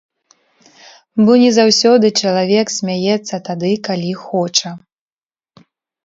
Бо 1.25 1.31
не 1.41 1.49
заўсёды 1.57 2.07
чалавек 2.23 2.67
смяецца 2.77 3.35
тады, 3.49 3.69
калі 3.89 4.09
хоча. 4.23 4.71